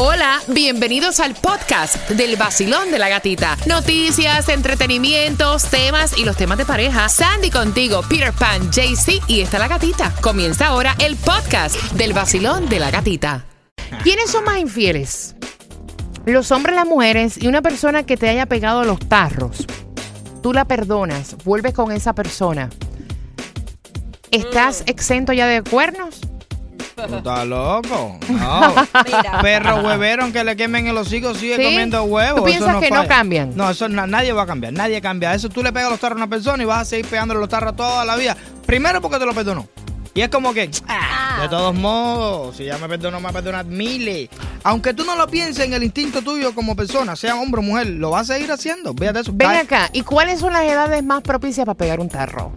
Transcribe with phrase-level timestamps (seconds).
[0.00, 3.56] Hola, bienvenidos al podcast del vacilón de la gatita.
[3.66, 7.08] Noticias, entretenimientos, temas y los temas de pareja.
[7.08, 10.14] Sandy contigo, Peter Pan, JC y está la gatita.
[10.20, 13.44] Comienza ahora el podcast del vacilón de la gatita.
[14.04, 15.34] ¿Quiénes son más infieles?
[16.24, 19.66] Los hombres, las mujeres y una persona que te haya pegado los tarros.
[20.44, 22.70] Tú la perdonas, vuelves con esa persona.
[24.30, 26.20] ¿Estás exento ya de cuernos?
[27.06, 28.18] ¿Tú estás loco?
[28.28, 28.74] No.
[29.42, 31.62] Perro huevero, aunque le quemen el hocico, sigue ¿Sí?
[31.62, 32.40] comiendo huevos.
[32.40, 33.08] ¿Tú piensas que no falla.
[33.08, 33.52] cambian?
[33.56, 34.72] No, eso na- nadie va a cambiar.
[34.72, 35.34] Nadie cambia.
[35.34, 37.48] Eso tú le pegas los tarros a una persona y vas a seguir pegándole los
[37.48, 38.36] tarros toda la vida.
[38.66, 39.66] Primero porque te lo perdonó.
[40.14, 43.32] Y es como que, ah, de todos modos, si ya me perdonó, me va a
[43.34, 44.28] perdonar miles.
[44.64, 47.86] Aunque tú no lo pienses en el instinto tuyo como persona, sea hombre o mujer,
[47.86, 48.92] lo vas a seguir haciendo.
[48.94, 49.30] Fíjate eso.
[49.34, 52.50] Ven acá, ¿y cuáles son las edades más propicias para pegar un tarro?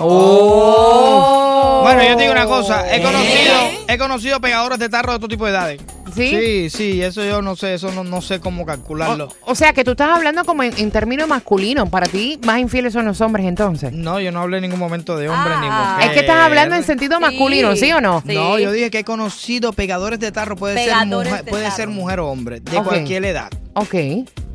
[0.00, 1.80] Oh.
[1.84, 3.54] Bueno, yo te digo una cosa, he conocido,
[3.88, 5.80] he conocido pegadores de tarro de todo tipo de edades.
[6.14, 6.28] ¿Sí?
[6.30, 9.28] Sí, sí, eso yo no sé, eso no, no sé cómo calcularlo.
[9.42, 11.88] O, o sea, que tú estás hablando como en, en términos masculinos.
[11.88, 13.92] Para ti, más infieles son los hombres entonces.
[13.92, 15.94] No, yo no hablé en ningún momento de hombre ni Ah.
[15.96, 16.08] mujer.
[16.08, 18.22] Es que estás hablando en sentido masculino, ¿sí o no?
[18.26, 18.32] Sí.
[18.34, 21.76] No, yo dije que he conocido pegadores de tarro, puede ser mujer, de puede tarro.
[21.76, 23.50] ser mujer o hombre, de cualquier edad.
[23.74, 23.94] Ok.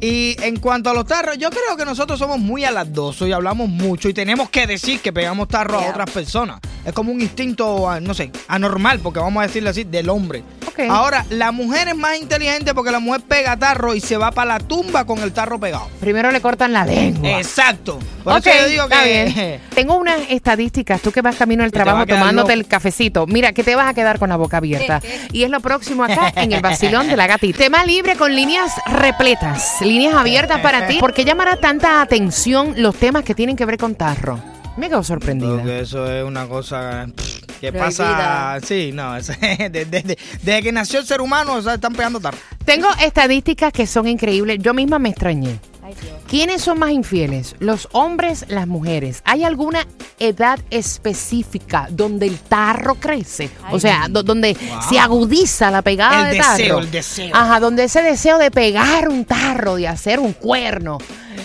[0.00, 3.68] Y en cuanto a los tarros, yo creo que nosotros somos muy alardosos y hablamos
[3.68, 6.60] mucho y tenemos que decir que pegamos tarros a otras personas.
[6.84, 10.44] Es como un instinto, ah, no sé, anormal, porque vamos a decirlo así, del hombre.
[10.88, 14.54] Ahora, la mujer es más inteligente porque la mujer pega tarro y se va para
[14.54, 15.88] la tumba con el tarro pegado.
[16.00, 17.30] Primero le cortan la lengua.
[17.38, 17.98] Exacto.
[18.22, 19.24] Por Ok, eso yo digo está que...
[19.34, 19.60] bien.
[19.74, 22.60] Tengo unas estadísticas, tú que vas camino al trabajo tomándote loco.
[22.62, 23.26] el cafecito.
[23.26, 25.00] Mira, que te vas a quedar con la boca abierta.
[25.32, 27.58] Y es lo próximo acá en el vacilón de la gatita.
[27.58, 30.96] Tema libre con líneas repletas, líneas abiertas para ti.
[31.00, 34.38] ¿Por qué llamará tanta atención los temas que tienen que ver con tarro?
[34.76, 35.56] Me quedo sorprendida.
[35.56, 37.84] Porque eso es una cosa pff, Prohibida.
[37.86, 38.58] pasa.
[38.66, 42.20] Sí, no, es- desde, desde- desde que nació el ser humano, o sea, están pegando
[42.20, 42.38] tarro.
[42.64, 44.58] Tengo estadísticas que son increíbles.
[44.60, 45.58] Yo misma me extrañé.
[45.82, 46.16] Ay, Dios.
[46.28, 47.56] ¿Quiénes son más infieles?
[47.60, 49.22] ¿Los hombres, las mujeres?
[49.24, 49.86] ¿Hay alguna
[50.18, 53.48] edad específica donde el tarro crece?
[53.70, 54.82] o sea, do- donde Wow.
[54.88, 56.78] se agudiza la pegada El de deseo, tarro.
[56.80, 57.34] el deseo.
[57.34, 60.98] Ajá, donde ese deseo de pegar un tarro, de hacer un cuerno,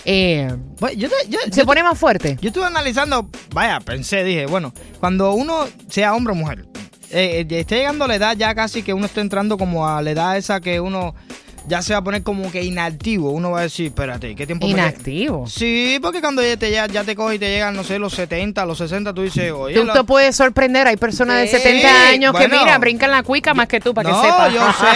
[0.06, 2.38] eh, Bueno, yo, te- yo- se yo- pone más fuerte.
[2.42, 6.66] yo estuve analizando, vaya, pensé, dije, bueno, cuando uno sea hombre o mujer,
[7.12, 10.02] eh, eh, esté llegando a la edad ya casi que uno está entrando como a
[10.02, 11.14] la edad esa que uno
[11.68, 13.32] ya se va a poner como que inactivo.
[13.32, 15.48] Uno va a decir, espérate, ¿qué tiempo me queda?" Inactivo.
[15.48, 18.14] Sí, porque cuando ya te, ya, ya te coge y te llegan, no sé, los
[18.14, 21.58] 70, los 60, tú dices, oye, Tú la- te puedes sorprender, hay personas de Sí.
[21.58, 24.54] 70 años que mira, brincan la cuica más que tú, para no, que sepas.
[24.54, 24.88] yo sé.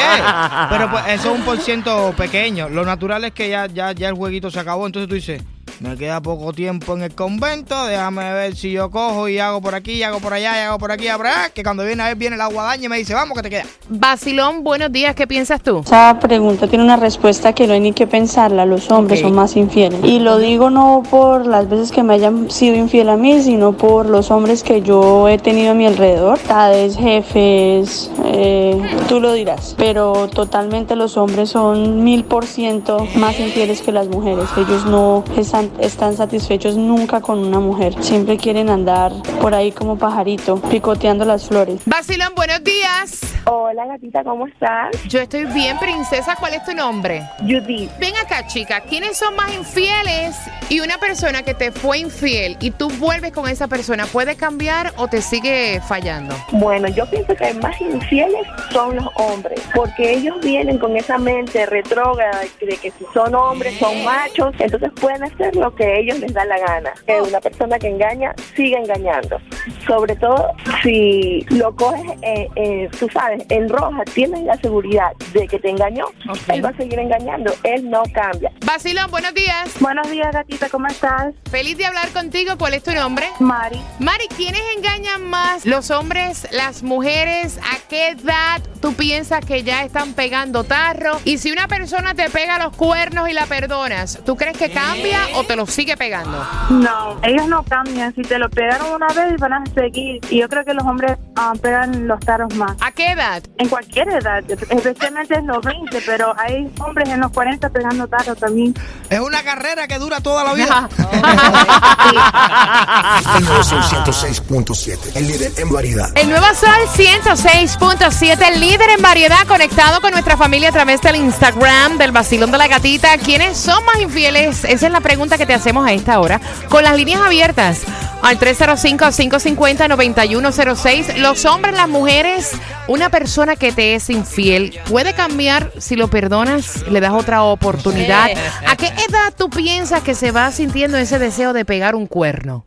[0.69, 2.69] Pero pues eso es un por ciento pequeño.
[2.69, 4.85] Lo natural es que ya, ya, ya el jueguito se acabó.
[4.85, 5.41] Entonces tú dices,
[5.79, 9.75] me queda poco tiempo en el convento, déjame ver si yo cojo y hago por
[9.75, 12.01] aquí, y hago por allá, y hago por aquí, y por allá, que cuando viene
[12.03, 13.63] a ver viene la guadaña y me dice, vamos que te queda.
[13.87, 15.81] Basilón, buenos días, ¿qué piensas tú?
[15.85, 18.65] Esa pregunta tiene una respuesta que no hay ni que pensarla.
[18.65, 19.25] Los hombres Ok.
[19.27, 19.99] son más infieles.
[20.03, 23.73] Y lo digo no por las veces que me hayan sido infiel a mí, sino
[23.73, 26.39] por los hombres que yo he tenido a mi alrededor.
[26.39, 29.75] Tades, jefes, eh, tú lo dirás.
[29.77, 34.45] Pero totalmente los hombres son mil por ciento más infieles que las mujeres.
[34.57, 37.95] Ellos no están, están satisfechos nunca con una mujer.
[38.03, 39.11] Siempre quieren andar
[39.41, 41.81] por ahí como pajarito, picoteando las flores.
[41.85, 43.26] Basilón, buenos días.
[43.49, 44.91] Hola gatita, ¿cómo estás?
[45.07, 46.35] Yo estoy bien, princesa.
[46.37, 47.21] ¿Cuál es tu nombre?
[47.39, 47.89] Judy.
[47.97, 48.81] Ven acá, chica.
[48.81, 50.35] ¿Quiénes son más infieles?
[50.67, 54.91] Y una persona que te fue infiel y tú vuelves con esa persona, ¿puede cambiar
[54.97, 56.35] o te sigue fallando?
[56.51, 61.65] Bueno, yo pienso que más infieles son los hombres, porque ellos vienen con esa mente
[61.67, 66.33] retrógrada de que si son hombres son machos, entonces pueden hacer lo que ellos les
[66.33, 66.91] da la gana.
[67.05, 69.39] Que una persona que engaña sigue engañando.
[69.85, 70.51] Sobre todo
[70.83, 75.69] si lo coges, eh, eh, tú sabes, en roja, tienes la seguridad de que te
[75.69, 76.05] engañó,
[76.47, 78.51] él va a seguir engañando, él no cambia.
[78.65, 79.73] Basilón, buenos días.
[79.79, 81.33] Buenos días gatita, ¿cómo estás?
[81.49, 82.53] Feliz de hablar contigo.
[82.57, 83.25] ¿Cuál es tu nombre?
[83.39, 83.79] Mari.
[83.99, 85.65] Mari, ¿quiénes engañan más?
[85.65, 87.59] ¿Los hombres, las mujeres?
[87.59, 91.19] ¿A qué edad tú piensas que ya están pegando tarro?
[91.25, 95.19] Y si una persona te pega los cuernos y la perdonas, ¿tú crees que cambia
[95.35, 96.45] o te los sigue pegando?
[96.69, 98.13] No, ellos no cambian.
[98.15, 100.21] Si te lo pegaron una vez, van a seguir.
[100.29, 102.75] Y yo creo que los hombres ah, pegan los taros más.
[102.81, 103.26] ¿A qué edad?
[103.57, 108.37] En cualquier edad, especialmente en los 20, pero hay hombres en los 40 pegando taros
[108.37, 108.73] también.
[109.09, 110.89] Es una carrera que dura toda la vida.
[113.37, 116.09] El nuevo Sol 106.7, el líder en variedad.
[116.15, 121.17] El nuevo Sol 106.7, el líder en variedad, conectado con nuestra familia a través del
[121.17, 123.17] Instagram del Vacilón de la Gatita.
[123.17, 124.63] ¿Quiénes son más infieles?
[124.63, 126.39] Esa es la pregunta que te hacemos a esta hora.
[126.69, 127.81] Con las líneas abiertas
[128.21, 131.17] Al 305-550-9106.
[131.17, 132.51] Los hombres, las mujeres,
[132.87, 138.29] una persona que te es infiel puede cambiar si lo perdonas, le das otra oportunidad.
[138.67, 142.65] ¿A qué edad tú piensas que se va sintiendo ese deseo de pegar un cuerno?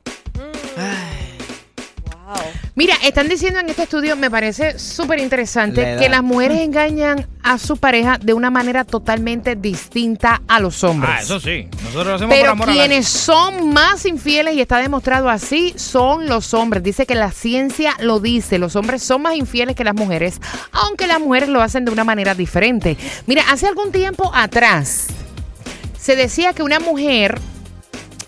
[2.75, 7.59] Mira, están diciendo en este estudio, me parece súper interesante, que las mujeres engañan a
[7.59, 11.11] su pareja de una manera totalmente distinta a los hombres.
[11.15, 11.69] Ah, eso sí.
[11.85, 15.75] Nosotros lo hacemos por Pero amor a quienes son más infieles, y está demostrado así,
[15.77, 16.82] son los hombres.
[16.82, 18.59] Dice que la ciencia lo dice.
[18.59, 20.41] Los hombres son más infieles que las mujeres,
[20.73, 22.97] aunque las mujeres lo hacen de una manera diferente.
[23.27, 25.09] Mira, hace algún tiempo atrás
[25.99, 27.38] se decía que una mujer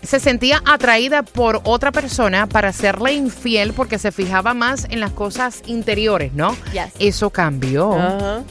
[0.03, 5.11] se sentía atraída por otra persona para hacerle infiel porque se fijaba más en las
[5.11, 6.55] cosas interiores, ¿no?
[6.73, 6.93] Yes.
[6.99, 8.43] Eso cambió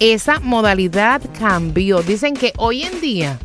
[0.00, 2.02] esa modalidad cambió.
[2.02, 3.38] Dicen que hoy en día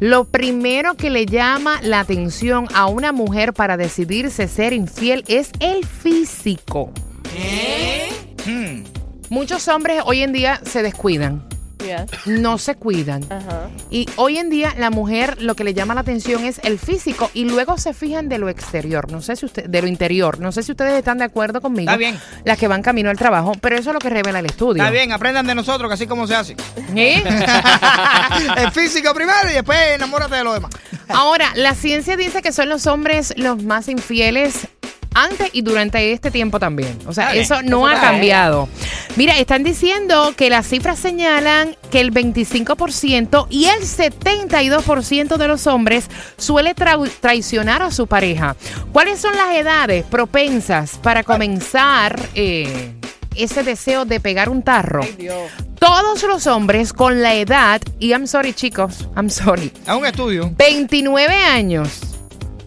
[0.00, 5.50] lo primero que le llama la atención a una mujer para decidirse ser infiel es
[5.60, 6.92] el físico.
[8.46, 8.84] Hmm.
[9.30, 11.46] Muchos hombres hoy en día se descuidan,
[11.84, 12.26] Yes.
[12.26, 13.24] no se cuidan.
[13.90, 17.30] Y hoy en día la mujer lo que le llama la atención es el físico
[17.34, 20.38] y luego se fijan de lo exterior, no sé si usted, de lo interior.
[20.40, 21.90] No sé si ustedes están de acuerdo conmigo.
[21.90, 22.18] Está bien.
[22.44, 24.82] Las que van camino al trabajo, pero eso es lo que revela el estudio.
[24.82, 26.56] Está bien, aprendan de nosotros que así como se hace.
[26.94, 27.22] ¿Eh?
[28.56, 30.70] el físico primero y después enamórate de lo demás.
[31.08, 34.68] Ahora, la ciencia dice que son los hombres los más infieles
[35.14, 36.98] antes y durante este tiempo también.
[37.06, 38.68] O sea, eso no ha cambiado.
[39.16, 45.66] Mira, están diciendo que las cifras señalan que el 25% y el 72% de los
[45.66, 48.56] hombres suele traicionar a su pareja.
[48.92, 52.92] ¿Cuáles son las edades propensas para comenzar eh,
[53.36, 55.02] ese deseo de pegar un tarro?
[55.02, 55.50] Ay, Dios.
[55.78, 60.50] Todos los hombres con la edad, y I'm sorry chicos, I'm sorry, Es un estudio.
[60.56, 62.00] 29 años,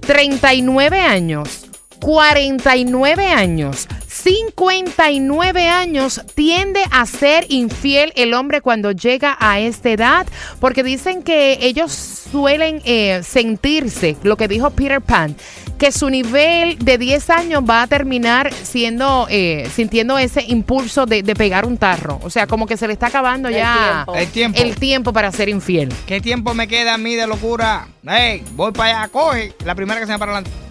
[0.01, 1.66] 39 años,
[1.99, 10.27] 49 años, 59 años tiende a ser infiel el hombre cuando llega a esta edad,
[10.59, 15.35] porque dicen que ellos suelen eh, sentirse, lo que dijo Peter Pan,
[15.77, 21.23] que su nivel de 10 años va a terminar siendo, eh, sintiendo ese impulso de,
[21.23, 22.19] de pegar un tarro.
[22.23, 24.15] O sea, como que se le está acabando El ya tiempo.
[24.15, 24.61] El tiempo.
[24.61, 25.93] el tiempo para ser infiel.
[26.05, 27.87] ¿Qué tiempo me queda a mí de locura?
[28.07, 30.66] Ey, voy para allá, coge la primera que se me para adelante.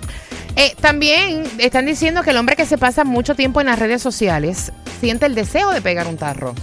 [0.56, 4.02] Eh, también están diciendo que el hombre que se pasa mucho tiempo en las redes
[4.02, 6.54] sociales siente el deseo de pegar un tarro.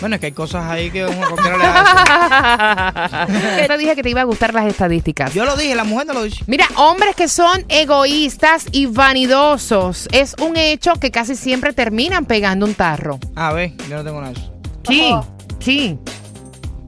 [0.00, 3.62] Bueno, es que hay cosas ahí que uno cualquiera le hace.
[3.62, 5.32] Yo te dije que te iba a gustar las estadísticas.
[5.34, 6.44] Yo lo dije, la mujer no lo dice.
[6.46, 10.08] Mira, hombres que son egoístas y vanidosos.
[10.12, 13.18] Es un hecho que casi siempre terminan pegando un tarro.
[13.34, 14.52] A ver, yo no tengo nada de eso.
[14.88, 15.36] Sí, Ojo.
[15.60, 15.98] sí.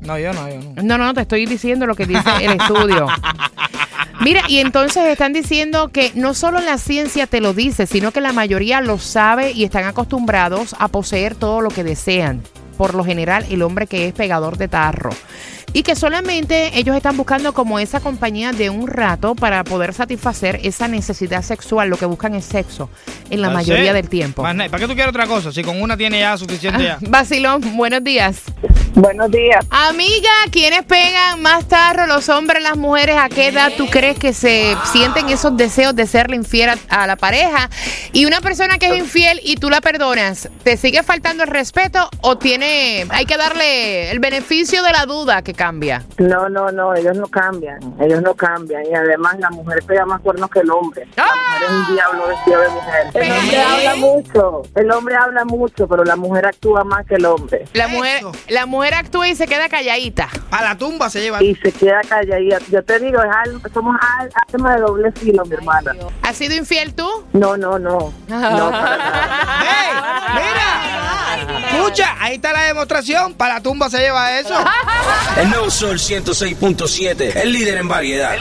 [0.01, 0.83] No, yo no, yo no.
[0.83, 3.07] No, no, no, te estoy diciendo lo que dice el estudio.
[4.21, 8.21] Mira, y entonces están diciendo que no solo la ciencia te lo dice, sino que
[8.21, 12.43] la mayoría lo sabe y están acostumbrados a poseer todo lo que desean.
[12.79, 15.11] Por lo general, el hombre que es pegador de tarro.
[15.75, 20.61] Y que solamente ellos están buscando como esa compañía de un rato para poder satisfacer
[20.63, 21.91] esa necesidad sexual.
[21.91, 22.89] Lo que buscan es sexo
[23.29, 24.41] en la Ah, mayoría del tiempo.
[24.43, 25.53] ¿Para qué tú quieres otra cosa?
[25.53, 26.97] Si con una tiene ya suficiente ya.
[27.03, 28.41] Vacilón, buenos días.
[28.95, 29.65] Buenos días.
[29.71, 33.17] Amiga, ¿quiénes pegan más tarro, los hombres, las mujeres?
[33.19, 37.07] ¿A qué edad tú crees que se sienten esos deseos de serle infiel a, a
[37.07, 37.69] la pareja?
[38.13, 42.09] Y una persona que es infiel y tú la perdonas, ¿te sigue faltando el respeto
[42.23, 42.68] o tiene,
[43.11, 46.05] hay que darle el beneficio de la duda que cambia?
[46.19, 48.85] No, no, no, ellos no cambian, ellos no cambian.
[48.91, 51.07] Y además la mujer pega más cuernos que el hombre.
[51.17, 53.07] La mujer es un diablo vestido de mujer.
[53.15, 57.25] El hombre habla mucho, el hombre habla mucho, pero la mujer actúa más que el
[57.27, 57.65] hombre.
[57.73, 58.33] La mujer, Eso.
[58.49, 60.29] la mujer actúa y se queda calladita.
[60.51, 61.43] Para la tumba se lleva.
[61.43, 62.59] Y se queda calladita.
[62.71, 65.93] Yo te digo, es algo, somos al- arma de doble filo, mi hermana.
[66.23, 67.09] ¿Has sido infiel tú?
[67.33, 68.13] No, no, no.
[68.29, 69.63] No, para nada.
[69.63, 69.95] ¡Ey!
[70.35, 71.08] ¡Mira!
[71.79, 73.35] Escucha, ahí está la demostración.
[73.35, 74.55] Para la tumba se lleva eso.
[75.37, 78.37] El nuevo Sol 106.7, el líder en variedad.